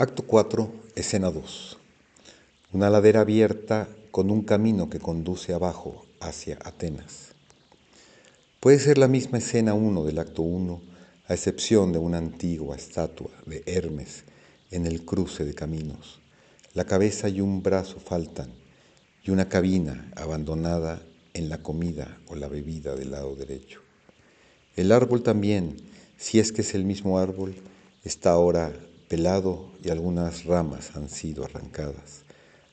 [0.00, 1.76] Acto 4, escena 2.
[2.72, 7.34] Una ladera abierta con un camino que conduce abajo hacia Atenas.
[8.60, 10.80] Puede ser la misma escena 1 del acto 1,
[11.28, 14.24] a excepción de una antigua estatua de Hermes
[14.70, 16.18] en el cruce de caminos.
[16.72, 18.48] La cabeza y un brazo faltan
[19.22, 21.02] y una cabina abandonada
[21.34, 23.82] en la comida o la bebida del lado derecho.
[24.76, 25.76] El árbol también,
[26.16, 27.54] si es que es el mismo árbol,
[28.02, 28.72] está ahora
[29.10, 32.22] pelado y algunas ramas han sido arrancadas,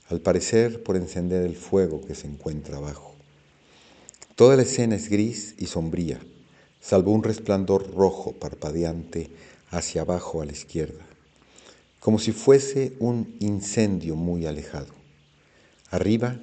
[0.08, 3.16] al parecer por encender el fuego que se encuentra abajo.
[4.36, 6.20] Toda la escena es gris y sombría,
[6.80, 9.32] salvo un resplandor rojo parpadeante
[9.72, 11.04] hacia abajo a la izquierda,
[12.00, 14.94] como si fuese un incendio muy alejado.
[15.90, 16.40] Arriba,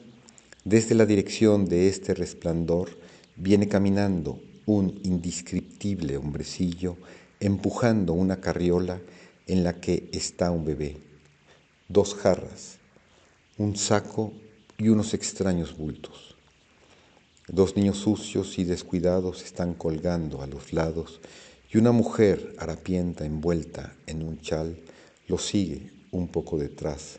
[0.64, 2.90] desde la dirección de este resplandor,
[3.36, 6.96] viene caminando un indescriptible hombrecillo
[7.40, 9.00] empujando una carriola
[9.46, 10.96] en la que está un bebé,
[11.88, 12.78] dos jarras,
[13.58, 14.32] un saco
[14.78, 16.34] y unos extraños bultos.
[17.46, 21.20] Dos niños sucios y descuidados están colgando a los lados
[21.70, 24.78] y una mujer harapienta envuelta en un chal
[25.28, 27.18] lo sigue un poco detrás,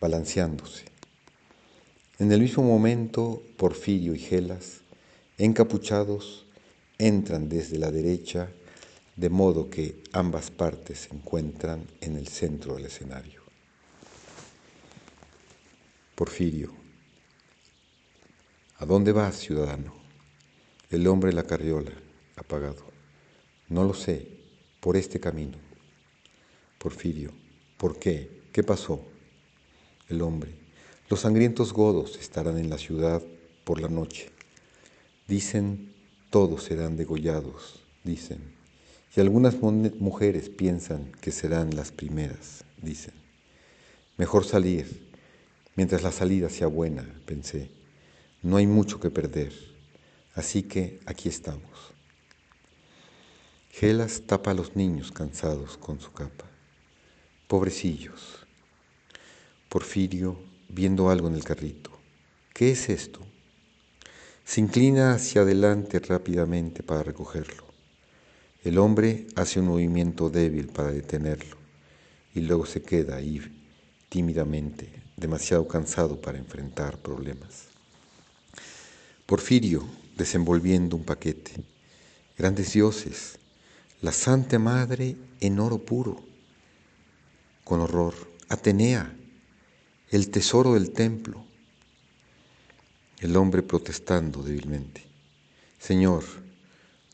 [0.00, 0.84] balanceándose.
[2.18, 4.80] En el mismo momento, Porfirio y Gelas,
[5.38, 6.46] encapuchados,
[6.98, 8.50] entran desde la derecha
[9.18, 13.42] de modo que ambas partes se encuentran en el centro del escenario.
[16.14, 16.72] Porfirio,
[18.76, 19.92] ¿a dónde vas, ciudadano?
[20.88, 21.90] El hombre la carriola,
[22.36, 22.84] apagado.
[23.68, 24.24] No lo sé,
[24.78, 25.58] por este camino.
[26.78, 27.32] Porfirio,
[27.76, 28.42] ¿por qué?
[28.52, 29.04] ¿Qué pasó?
[30.08, 30.52] El hombre,
[31.08, 33.20] los sangrientos godos estarán en la ciudad
[33.64, 34.30] por la noche.
[35.26, 35.92] Dicen,
[36.30, 38.57] todos serán degollados, dicen
[39.16, 43.14] y algunas mujeres piensan que serán las primeras, dicen.
[44.16, 45.08] Mejor salir,
[45.76, 47.70] mientras la salida sea buena, pensé.
[48.42, 49.52] No hay mucho que perder,
[50.34, 51.70] así que aquí estamos.
[53.70, 56.46] Gelas tapa a los niños cansados con su capa.
[57.46, 58.46] Pobrecillos.
[59.68, 61.90] Porfirio, viendo algo en el carrito.
[62.52, 63.20] ¿Qué es esto?
[64.44, 67.68] Se inclina hacia adelante rápidamente para recogerlo.
[68.64, 71.56] El hombre hace un movimiento débil para detenerlo
[72.34, 73.40] y luego se queda ahí
[74.08, 77.68] tímidamente, demasiado cansado para enfrentar problemas.
[79.26, 79.86] Porfirio,
[80.16, 81.52] desenvolviendo un paquete.
[82.36, 83.38] Grandes dioses,
[84.00, 86.24] la Santa Madre en oro puro.
[87.64, 88.14] Con horror,
[88.48, 89.14] Atenea,
[90.10, 91.44] el tesoro del templo.
[93.20, 95.04] El hombre protestando débilmente.
[95.78, 96.24] Señor,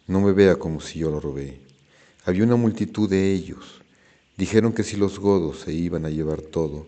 [0.06, 1.60] no me vea como si yo lo robé.
[2.24, 3.80] Había una multitud de ellos.
[4.36, 6.86] Dijeron que si los godos se iban a llevar todo,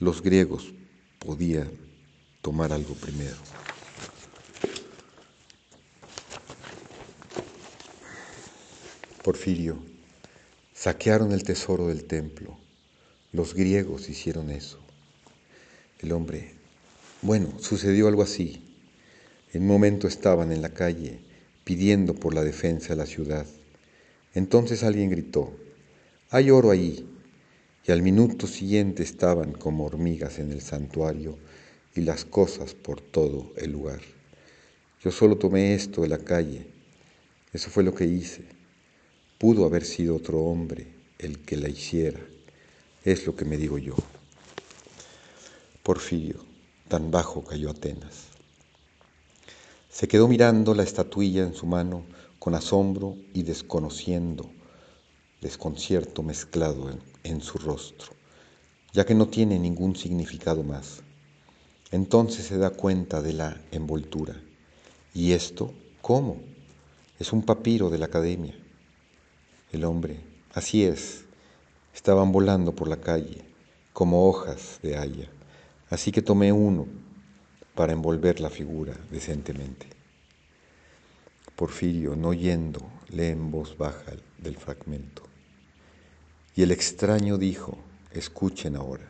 [0.00, 0.72] los griegos
[1.18, 1.70] podían
[2.42, 3.36] tomar algo primero.
[9.22, 9.76] Porfirio,
[10.72, 12.56] saquearon el tesoro del templo.
[13.32, 14.78] Los griegos hicieron eso.
[15.98, 16.54] El hombre,
[17.22, 18.62] bueno, sucedió algo así.
[19.52, 21.25] En un momento estaban en la calle
[21.66, 23.44] pidiendo por la defensa de la ciudad.
[24.34, 25.52] Entonces alguien gritó,
[26.30, 27.04] hay oro ahí.
[27.84, 31.36] Y al minuto siguiente estaban como hormigas en el santuario
[31.96, 34.00] y las cosas por todo el lugar.
[35.02, 36.68] Yo solo tomé esto de la calle.
[37.52, 38.44] Eso fue lo que hice.
[39.36, 40.86] Pudo haber sido otro hombre
[41.18, 42.20] el que la hiciera.
[43.04, 43.96] Es lo que me digo yo.
[45.82, 46.36] Porfirio,
[46.86, 48.25] tan bajo cayó Atenas.
[49.96, 52.02] Se quedó mirando la estatuilla en su mano
[52.38, 54.50] con asombro y desconociendo,
[55.40, 56.90] desconcierto mezclado
[57.24, 58.12] en, su rostro,
[58.92, 61.00] ya que no tiene ningún significado más.
[61.92, 64.36] Entonces se da cuenta de la envoltura.
[65.14, 66.42] ¿Y esto cómo?
[67.18, 68.54] Es un papiro de la academia.
[69.72, 70.20] El hombre,
[70.52, 71.24] así es,
[71.94, 73.46] estaban volando por la calle
[73.94, 75.30] como hojas de haya,
[75.88, 76.86] así que tomé uno
[77.76, 79.86] para envolver la figura decentemente.
[81.54, 82.80] Porfirio, no oyendo,
[83.10, 85.22] lee en voz baja del fragmento.
[86.56, 87.78] Y el extraño dijo,
[88.10, 89.08] escuchen ahora.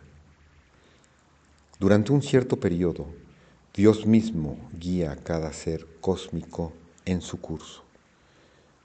[1.81, 3.07] Durante un cierto periodo,
[3.73, 6.73] Dios mismo guía a cada ser cósmico
[7.05, 7.85] en su curso.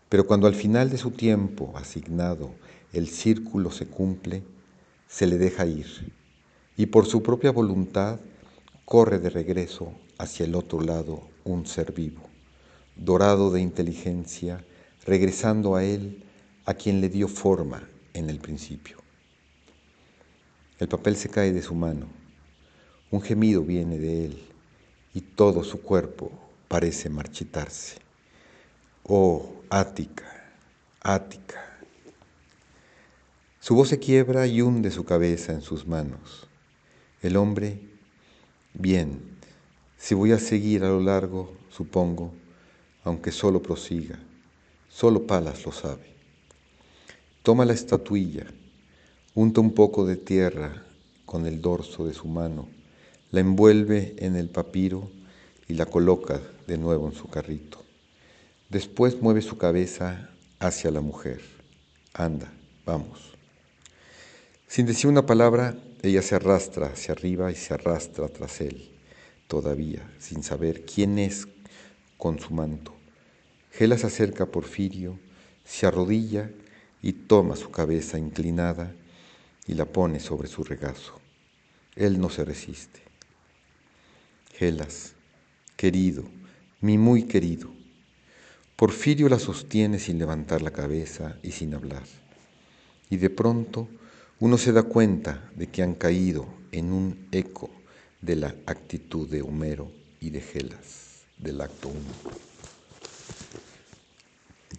[0.07, 2.53] Pero cuando al final de su tiempo asignado
[2.93, 4.43] el círculo se cumple,
[5.07, 6.13] se le deja ir
[6.77, 8.19] y por su propia voluntad
[8.91, 12.23] corre de regreso hacia el otro lado un ser vivo,
[12.97, 14.65] dorado de inteligencia,
[15.05, 16.21] regresando a él
[16.65, 18.97] a quien le dio forma en el principio.
[20.77, 22.05] El papel se cae de su mano.
[23.11, 24.43] Un gemido viene de él
[25.13, 26.29] y todo su cuerpo
[26.67, 27.95] parece marchitarse.
[29.03, 30.51] Oh, Ática,
[30.99, 31.63] Ática.
[33.61, 36.45] Su voz se quiebra y hunde su cabeza en sus manos.
[37.21, 37.90] El hombre,
[38.73, 39.21] bien,
[39.97, 42.33] si voy a seguir a lo largo, supongo,
[43.03, 44.19] aunque solo prosiga,
[44.89, 46.05] solo Palas lo sabe.
[47.43, 48.45] Toma la estatuilla,
[49.33, 50.83] unta un poco de tierra
[51.25, 52.67] con el dorso de su mano,
[53.31, 55.09] la envuelve en el papiro
[55.67, 57.83] y la coloca de nuevo en su carrito.
[58.69, 60.29] Después mueve su cabeza
[60.59, 61.41] hacia la mujer.
[62.13, 62.51] Anda,
[62.85, 63.31] vamos.
[64.67, 68.89] Sin decir una palabra, ella se arrastra hacia arriba y se arrastra tras él,
[69.47, 71.47] todavía, sin saber quién es
[72.17, 72.93] con su manto.
[73.71, 75.19] Gela se acerca a Porfirio,
[75.63, 76.49] se arrodilla
[77.01, 78.93] y toma su cabeza inclinada
[79.67, 81.19] y la pone sobre su regazo.
[81.95, 82.99] Él no se resiste.
[84.55, 85.13] Gelas,
[85.75, 86.23] querido,
[86.81, 87.69] mi muy querido.
[88.75, 92.03] Porfirio la sostiene sin levantar la cabeza y sin hablar.
[93.09, 93.87] Y de pronto
[94.41, 97.69] uno se da cuenta de que han caído en un eco
[98.21, 101.99] de la actitud de Homero y de Gelas del acto 1,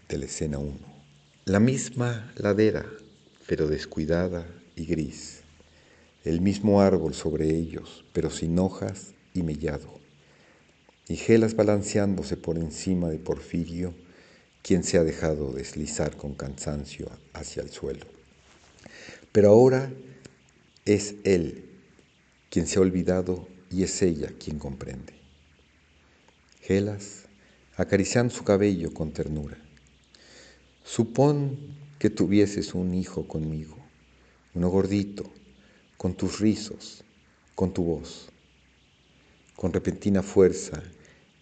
[0.08, 0.72] de la escena 1.
[1.44, 2.84] La misma ladera,
[3.46, 4.44] pero descuidada
[4.74, 5.42] y gris.
[6.24, 9.86] El mismo árbol sobre ellos, pero sin hojas y mellado.
[11.06, 13.94] Y Gelas balanceándose por encima de Porfirio,
[14.62, 18.21] quien se ha dejado deslizar con cansancio hacia el suelo.
[19.32, 19.90] Pero ahora
[20.84, 21.64] es Él
[22.50, 25.14] quien se ha olvidado y es ella quien comprende.
[26.60, 27.24] Gelas,
[27.76, 29.56] acariciando su cabello con ternura.
[30.84, 31.56] Supón
[31.98, 33.76] que tuvieses un hijo conmigo,
[34.54, 35.24] uno gordito,
[35.96, 37.02] con tus rizos,
[37.54, 38.28] con tu voz.
[39.56, 40.82] Con repentina fuerza,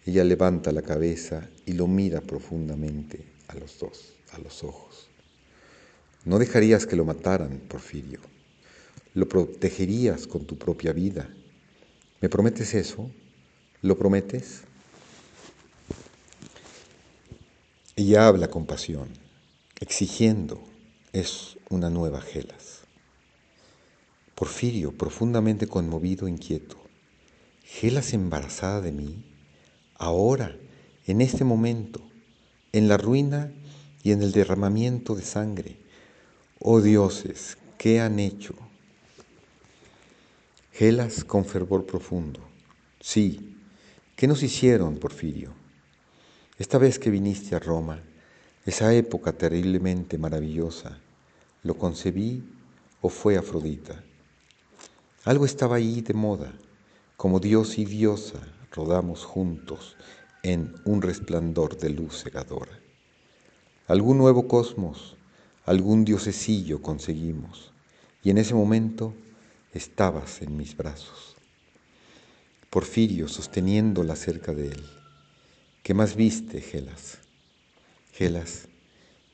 [0.05, 5.10] ella levanta la cabeza y lo mira profundamente a los dos, a los ojos.
[6.23, 8.19] No dejarías que lo mataran, Porfirio.
[9.15, 11.29] Lo protegerías con tu propia vida.
[12.21, 13.09] ¿Me prometes eso?
[13.81, 14.61] ¿Lo prometes?
[17.95, 19.09] Ella habla con pasión,
[19.79, 20.61] exigiendo,
[21.11, 22.81] es una nueva Gelas.
[24.35, 26.77] Porfirio, profundamente conmovido, inquieto.
[27.63, 29.23] ¿Gelas embarazada de mí?
[29.95, 30.55] Ahora,
[31.07, 32.01] en este momento,
[32.73, 33.51] en la ruina
[34.03, 35.81] y en el derramamiento de sangre
[36.63, 38.53] Oh dioses, ¿qué han hecho?
[40.71, 42.39] Gelas con fervor profundo.
[42.99, 43.57] Sí,
[44.15, 45.53] ¿qué nos hicieron, Porfirio?
[46.59, 47.99] Esta vez que viniste a Roma,
[48.63, 50.99] esa época terriblemente maravillosa,
[51.63, 52.43] ¿lo concebí
[53.01, 54.03] o fue Afrodita?
[55.25, 56.53] Algo estaba ahí de moda,
[57.17, 58.39] como Dios y diosa
[58.71, 59.97] rodamos juntos
[60.43, 62.79] en un resplandor de luz cegadora.
[63.87, 65.17] Algún nuevo cosmos
[65.65, 67.71] algún diosesillo conseguimos,
[68.23, 69.13] y en ese momento
[69.73, 71.35] estabas en mis brazos.
[72.69, 74.83] Porfirio sosteniéndola cerca de él.
[75.83, 77.17] ¿Qué más viste, Gelas?
[78.13, 78.67] Gelas,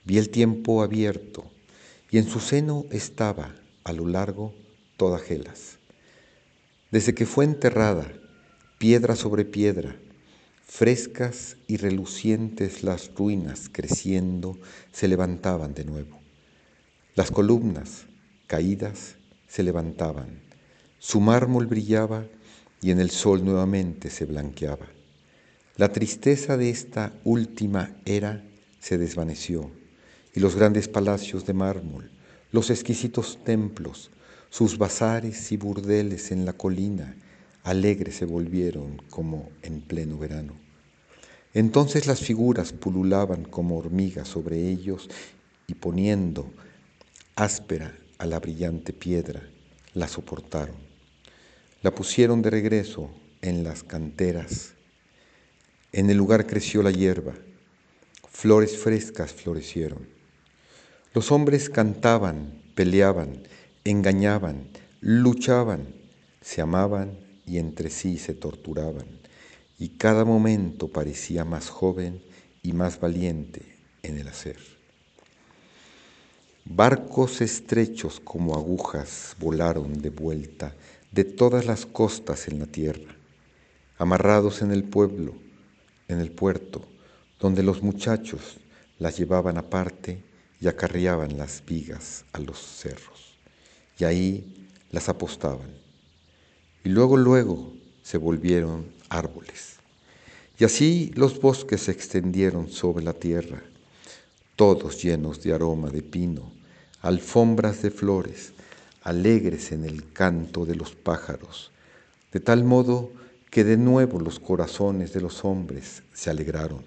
[0.06, 1.46] vi el tiempo abierto,
[2.10, 4.54] y en su seno estaba, a lo largo,
[4.96, 5.78] toda Gelas.
[6.92, 8.12] Desde que fue enterrada,
[8.78, 9.96] piedra sobre piedra,
[10.68, 14.60] Frescas y relucientes las ruinas creciendo
[14.92, 16.17] se levantaban de nuevo.
[17.18, 18.06] Las columnas
[18.46, 19.16] caídas
[19.48, 20.40] se levantaban.
[21.00, 22.26] Su mármol brillaba
[22.80, 24.86] y en el sol nuevamente se blanqueaba.
[25.78, 28.44] La tristeza de esta última era
[28.80, 29.72] se desvaneció
[30.36, 32.12] y los grandes palacios de mármol,
[32.52, 34.12] los exquisitos templos,
[34.52, 37.16] sus bazares y burdeles en la colina,
[37.64, 40.54] alegres se volvieron como en pleno verano.
[41.56, 45.10] Entonces las figuras pululaban como hormigas sobre ellos
[45.66, 46.54] y poniendo
[47.38, 49.44] áspera a la brillante piedra,
[49.94, 50.76] la soportaron.
[51.84, 53.12] La pusieron de regreso
[53.44, 54.74] en las canteras.
[55.92, 57.36] En el lugar creció la hierba,
[58.28, 60.08] flores frescas florecieron.
[61.14, 63.44] Los hombres cantaban, peleaban,
[63.84, 64.68] engañaban,
[65.00, 65.94] luchaban,
[66.42, 69.06] se amaban y entre sí se torturaban,
[69.78, 72.20] y cada momento parecía más joven
[72.64, 73.62] y más valiente
[74.02, 74.77] en el hacer.
[76.70, 80.76] Barcos estrechos como agujas volaron de vuelta
[81.12, 83.16] de todas las costas en la tierra,
[83.98, 85.34] amarrados en el pueblo,
[86.10, 86.84] en el puerto,
[87.40, 88.58] donde los muchachos
[89.00, 90.22] las llevaban aparte
[90.60, 93.38] y acarreaban las vigas a los cerros.
[93.98, 95.72] Y ahí las apostaban.
[96.84, 99.78] Y luego, luego se volvieron árboles.
[100.60, 103.64] Y así los bosques se extendieron sobre la tierra,
[104.58, 106.57] todos llenos de aroma de pino,
[107.08, 108.52] alfombras de flores,
[109.02, 111.72] alegres en el canto de los pájaros,
[112.34, 113.12] de tal modo
[113.50, 116.82] que de nuevo los corazones de los hombres se alegraron.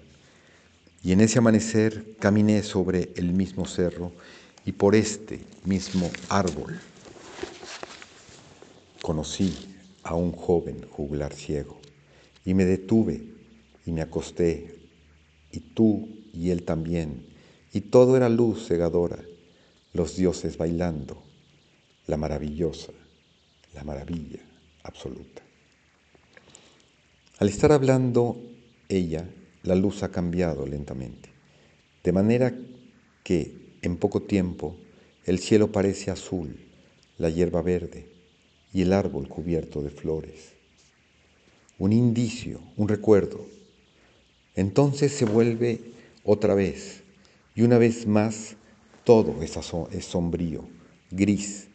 [1.03, 4.11] Y en ese amanecer caminé sobre el mismo cerro
[4.63, 6.79] y por este mismo árbol
[9.01, 11.79] conocí a un joven juglar ciego
[12.45, 13.23] y me detuve
[13.87, 14.75] y me acosté
[15.51, 17.25] y tú y él también
[17.73, 19.17] y todo era luz cegadora,
[19.93, 21.21] los dioses bailando,
[22.07, 22.91] la maravillosa,
[23.73, 24.39] la maravilla
[24.83, 25.41] absoluta.
[27.39, 28.37] Al estar hablando
[28.89, 29.27] ella,
[29.63, 31.29] la luz ha cambiado lentamente,
[32.03, 32.53] de manera
[33.23, 34.75] que en poco tiempo
[35.25, 36.59] el cielo parece azul,
[37.17, 38.07] la hierba verde
[38.73, 40.53] y el árbol cubierto de flores.
[41.77, 43.45] Un indicio, un recuerdo.
[44.55, 45.79] Entonces se vuelve
[46.23, 47.01] otra vez
[47.55, 48.55] y una vez más
[49.03, 50.65] todo es sombrío,
[51.09, 51.67] gris,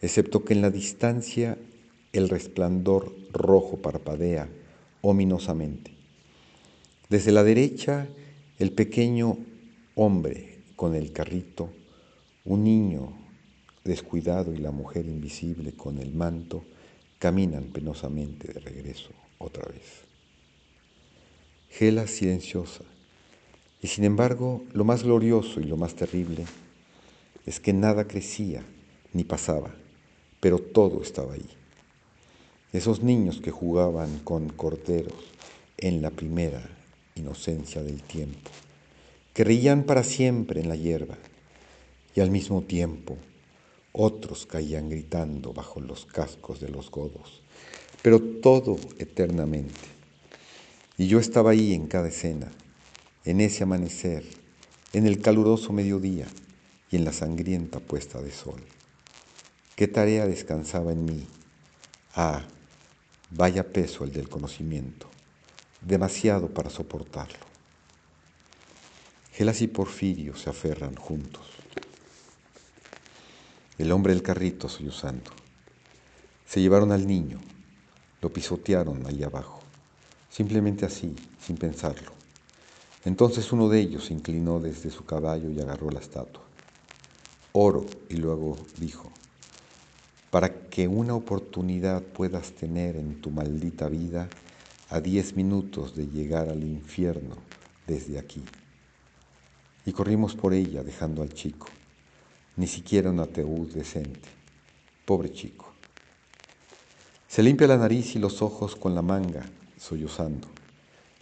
[0.00, 1.56] excepto que en la distancia
[2.12, 4.48] el resplandor rojo parpadea
[5.02, 5.92] ominosamente.
[7.08, 8.08] Desde la derecha,
[8.58, 9.36] el pequeño
[9.94, 11.70] hombre con el carrito,
[12.44, 13.12] un niño
[13.84, 16.64] descuidado y la mujer invisible con el manto
[17.18, 20.04] caminan penosamente de regreso otra vez.
[21.70, 22.84] Gela silenciosa.
[23.84, 26.46] Y sin embargo, lo más glorioso y lo más terrible
[27.44, 28.64] es que nada crecía
[29.12, 29.74] ni pasaba,
[30.40, 31.46] pero todo estaba ahí
[32.74, 35.30] esos niños que jugaban con corderos
[35.78, 36.60] en la primera
[37.14, 38.50] inocencia del tiempo,
[39.32, 41.16] que reían para siempre en la hierba,
[42.16, 43.16] y al mismo tiempo
[43.92, 47.42] otros caían gritando bajo los cascos de los godos,
[48.02, 49.80] pero todo eternamente.
[50.98, 52.50] Y yo estaba ahí en cada escena,
[53.24, 54.24] en ese amanecer,
[54.92, 56.26] en el caluroso mediodía
[56.90, 58.62] y en la sangrienta puesta de sol.
[59.76, 61.26] ¿Qué tarea descansaba en mí?
[62.14, 62.44] Ah,
[63.36, 65.08] Vaya peso el del conocimiento,
[65.80, 67.44] demasiado para soportarlo.
[69.32, 71.42] Gelas y Porfirio se aferran juntos.
[73.76, 75.32] El hombre del carrito sollozando.
[76.46, 77.40] Se llevaron al niño,
[78.20, 79.60] lo pisotearon ahí abajo,
[80.30, 82.13] simplemente así, sin pensarlo.
[83.04, 86.42] Entonces uno de ellos se inclinó desde su caballo y agarró la estatua.
[87.52, 89.10] Oro, y luego dijo,
[90.30, 94.28] para que una oportunidad puedas tener en tu maldita vida
[94.88, 97.36] a diez minutos de llegar al infierno
[97.86, 98.42] desde aquí.
[99.86, 101.66] Y corrimos por ella dejando al chico,
[102.56, 104.28] ni siquiera un ataúd decente.
[105.04, 105.66] Pobre chico.
[107.28, 109.44] Se limpia la nariz y los ojos con la manga,
[109.76, 110.48] sollozando.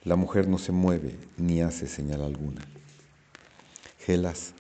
[0.05, 2.63] La mujer no se mueve ni hace señal alguna.
[4.01, 4.53] Gelas,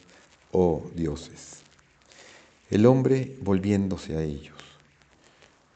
[0.52, 1.62] oh dioses,
[2.70, 4.56] el hombre volviéndose a ellos.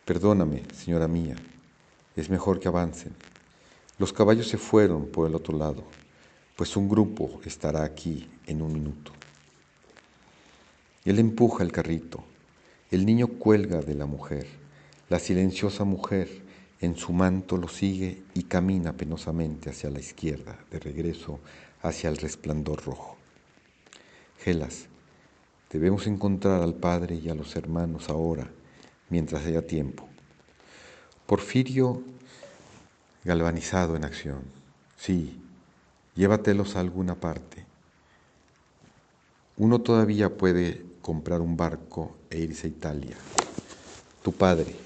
[0.04, 1.34] Perdóname, señora mía,
[2.14, 3.12] es mejor que avancen.
[3.98, 5.82] Los caballos se fueron por el otro lado,
[6.54, 9.12] pues un grupo estará aquí en un minuto.
[11.04, 12.24] Él empuja el carrito.
[12.90, 14.46] El niño cuelga de la mujer.
[15.08, 16.42] La silenciosa mujer
[16.80, 21.40] en su manto lo sigue y camina penosamente hacia la izquierda, de regreso
[21.82, 23.16] hacia el resplandor rojo.
[24.38, 24.88] Gelas,
[25.70, 28.48] Debemos encontrar al Padre y a los hermanos ahora,
[29.10, 30.08] mientras haya tiempo.
[31.26, 32.02] Porfirio,
[33.24, 34.42] galvanizado en acción.
[34.96, 35.40] Sí,
[36.14, 37.66] llévatelos a alguna parte.
[39.56, 43.16] Uno todavía puede comprar un barco e irse a Italia.
[44.22, 44.85] Tu padre.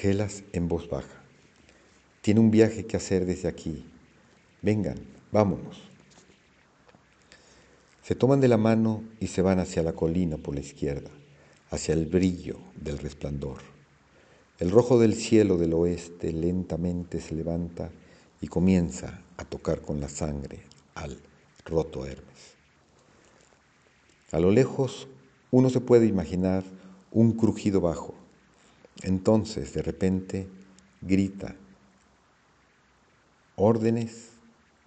[0.00, 1.24] Gelas en voz baja.
[2.20, 3.84] Tiene un viaje que hacer desde aquí.
[4.62, 4.96] Vengan,
[5.32, 5.82] vámonos.
[8.04, 11.10] Se toman de la mano y se van hacia la colina por la izquierda,
[11.72, 13.56] hacia el brillo del resplandor.
[14.60, 17.90] El rojo del cielo del oeste lentamente se levanta
[18.40, 20.60] y comienza a tocar con la sangre
[20.94, 21.18] al
[21.64, 22.54] roto Hermes.
[24.30, 25.08] A lo lejos
[25.50, 26.62] uno se puede imaginar
[27.10, 28.17] un crujido bajo.
[29.02, 30.48] Entonces, de repente,
[31.00, 31.54] grita
[33.58, 34.30] órdenes,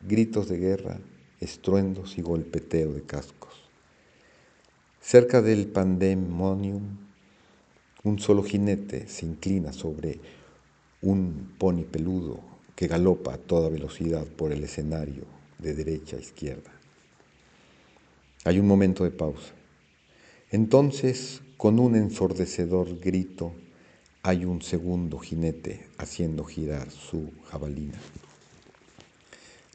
[0.01, 0.99] gritos de guerra,
[1.39, 3.51] estruendos y golpeteo de cascos.
[5.01, 6.97] Cerca del pandemonium,
[8.03, 10.19] un solo jinete se inclina sobre
[11.01, 12.39] un pony peludo
[12.75, 15.25] que galopa a toda velocidad por el escenario
[15.59, 16.71] de derecha a izquierda.
[18.45, 19.53] Hay un momento de pausa.
[20.49, 23.53] Entonces, con un ensordecedor grito,
[24.23, 27.99] hay un segundo jinete haciendo girar su jabalina.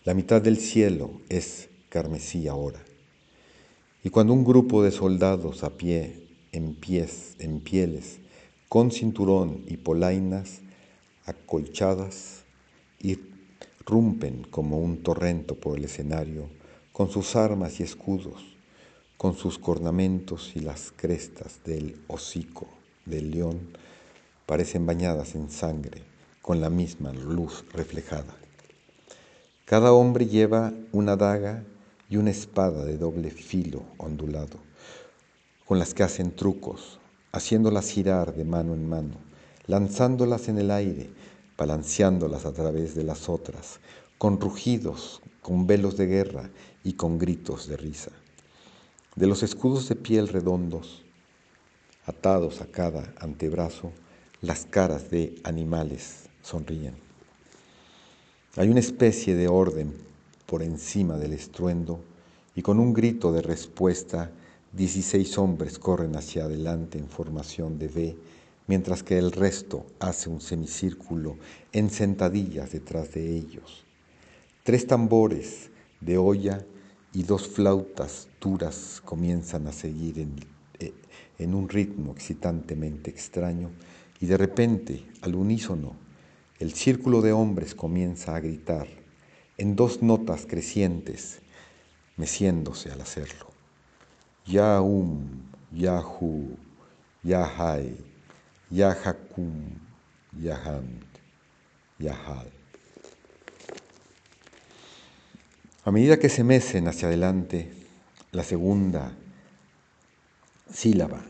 [0.04, 2.80] La mitad del cielo es carmesí ahora.
[4.04, 6.22] Y cuando un grupo de soldados a pie,
[6.52, 8.18] en pies, en pieles,
[8.68, 10.60] con cinturón y polainas
[11.24, 12.44] acolchadas,
[13.00, 16.48] irrumpen como un torrento por el escenario,
[16.92, 18.56] con sus armas y escudos,
[19.16, 22.68] con sus cornamentos y las crestas del hocico
[23.06, 23.58] del león,
[24.46, 26.02] parecen bañadas en sangre,
[26.40, 28.36] con la misma luz reflejada.
[29.64, 31.64] Cada hombre lleva una daga
[32.08, 34.58] y una espada de doble filo ondulado,
[35.64, 37.00] con las que hacen trucos,
[37.32, 39.16] haciéndolas girar de mano en mano,
[39.66, 41.10] lanzándolas en el aire,
[41.58, 43.80] balanceándolas a través de las otras,
[44.18, 46.50] con rugidos, con velos de guerra
[46.84, 48.12] y con gritos de risa.
[49.16, 51.02] De los escudos de piel redondos,
[52.06, 53.90] atados a cada antebrazo,
[54.42, 56.94] las caras de animales sonríen.
[58.56, 59.92] Hay una especie de orden
[60.46, 62.00] por encima del estruendo
[62.54, 64.30] y con un grito de respuesta,
[64.72, 68.16] 16 hombres corren hacia adelante en formación de V,
[68.66, 71.36] mientras que el resto hace un semicírculo
[71.72, 73.84] en sentadillas detrás de ellos.
[74.64, 76.64] Tres tambores de olla
[77.12, 80.34] y dos flautas duras comienzan a seguir en,
[80.78, 80.92] eh,
[81.38, 83.70] en un ritmo excitantemente extraño
[84.20, 85.94] y de repente, al unísono,
[86.58, 88.86] el círculo de hombres comienza a gritar
[89.58, 91.40] en dos notas crecientes,
[92.16, 93.46] meciéndose al hacerlo.
[94.46, 95.42] Yahum,
[95.72, 96.56] Yahu,
[97.22, 97.96] Yahai,
[98.70, 99.70] Yahakum,
[100.40, 101.04] Yahand,
[101.98, 102.50] Yahal.
[105.84, 107.70] A medida que se mecen hacia adelante,
[108.32, 109.12] la segunda
[110.72, 111.22] sílaba,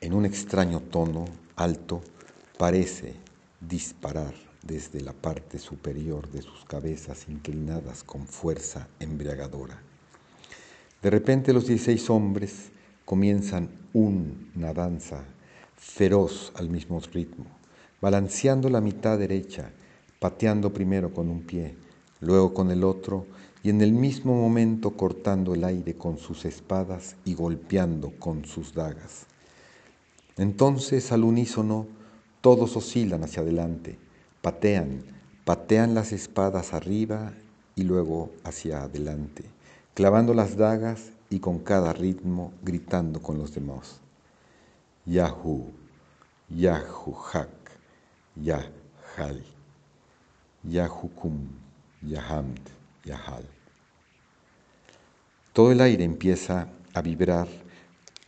[0.00, 2.02] en un extraño tono alto,
[2.58, 3.14] parece
[3.60, 9.80] disparar desde la parte superior de sus cabezas inclinadas con fuerza embriagadora.
[11.00, 12.70] De repente los dieciséis hombres
[13.04, 15.24] comienzan una danza
[15.76, 17.46] feroz al mismo ritmo,
[18.00, 19.70] balanceando la mitad derecha,
[20.18, 21.76] pateando primero con un pie,
[22.20, 23.26] luego con el otro,
[23.62, 28.74] y en el mismo momento cortando el aire con sus espadas y golpeando con sus
[28.74, 29.26] dagas.
[30.36, 31.97] Entonces al unísono
[32.40, 33.98] todos oscilan hacia adelante,
[34.42, 35.02] patean,
[35.44, 37.32] patean las espadas arriba
[37.74, 39.44] y luego hacia adelante,
[39.94, 44.00] clavando las dagas y con cada ritmo gritando con los demás.
[45.04, 45.72] Yahoo,
[46.48, 47.48] Yahoo Hak,
[48.36, 49.42] Yahal,
[50.62, 51.48] Yahukum,
[52.02, 52.60] Yahamd,
[53.04, 53.44] Yahal.
[55.52, 57.48] Todo el aire empieza a vibrar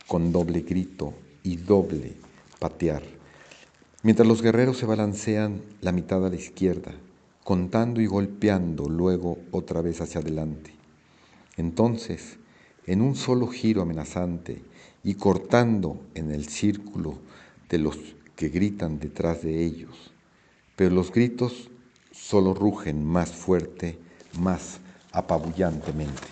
[0.07, 2.17] con doble grito y doble
[2.59, 3.20] patear
[4.03, 6.91] mientras los guerreros se balancean la mitad a la izquierda,
[7.43, 10.73] contando y golpeando luego otra vez hacia adelante.
[11.57, 12.37] Entonces,
[12.87, 14.63] en un solo giro amenazante
[15.03, 17.17] y cortando en el círculo
[17.69, 17.97] de los
[18.35, 20.11] que gritan detrás de ellos,
[20.75, 21.69] pero los gritos
[22.11, 23.99] solo rugen más fuerte,
[24.39, 24.79] más
[25.11, 26.27] apabullantemente.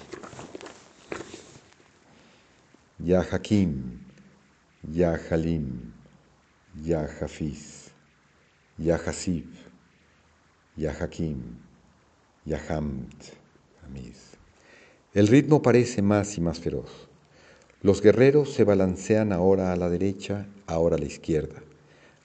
[2.98, 4.00] Ya Hakim,
[4.92, 5.99] Ya Halim,
[6.76, 7.92] Ya Hafiz,
[8.78, 9.46] Ya Hasib,
[15.16, 17.10] El ritmo parece más y más feroz.
[17.82, 21.62] Los guerreros se balancean ahora a la derecha, ahora a la izquierda,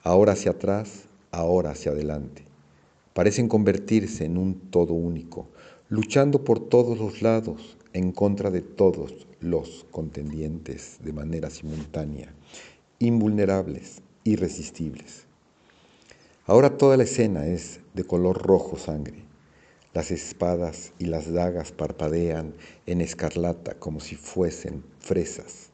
[0.03, 2.43] ahora hacia atrás, ahora hacia adelante.
[3.13, 5.47] Parecen convertirse en un todo único,
[5.89, 12.33] luchando por todos los lados en contra de todos los contendientes de manera simultánea,
[12.99, 15.25] invulnerables, irresistibles.
[16.45, 19.23] Ahora toda la escena es de color rojo sangre.
[19.93, 22.53] Las espadas y las dagas parpadean
[22.85, 25.69] en escarlata como si fuesen fresas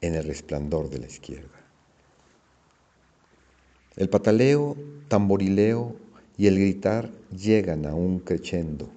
[0.00, 1.60] en el resplandor de la izquierda.
[3.96, 4.76] El pataleo,
[5.08, 5.96] tamborileo
[6.38, 8.88] y el gritar llegan a un crescendo,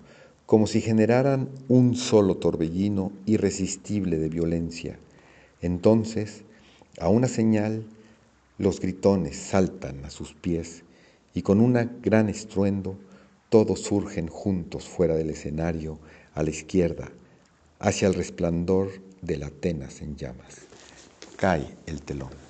[0.46, 5.00] como si generaran un solo torbellino irresistible de violencia.
[5.62, 6.44] Entonces,
[7.00, 7.86] a una señal,
[8.58, 10.84] los gritones saltan a sus pies
[11.34, 12.98] y con un gran estruendo
[13.50, 16.00] todos surgen juntos fuera del escenario,
[16.36, 17.10] a la izquierda,
[17.80, 18.90] hacia el resplandor
[19.22, 20.68] de la Atenas en llamas.
[21.36, 22.49] Cae el telón.